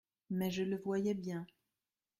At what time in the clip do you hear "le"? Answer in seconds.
0.63-0.79